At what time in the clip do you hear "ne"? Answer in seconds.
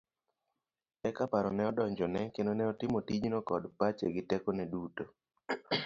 1.53-1.63, 2.55-2.65, 4.57-4.65